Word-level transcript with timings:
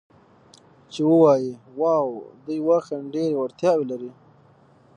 چې 0.91 1.01
ووایي: 1.09 1.51
'واو، 1.79 2.09
دوی 2.45 2.59
واقعاً 2.69 2.99
ډېرې 3.13 3.35
وړتیاوې 3.39 3.85
لري. 3.91 4.11